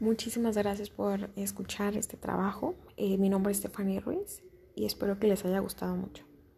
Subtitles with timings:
[0.00, 2.74] Muchísimas gracias por escuchar este trabajo.
[2.96, 4.42] Eh, mi nombre es Stephanie Ruiz
[4.74, 6.24] y espero que les haya gustado mucho.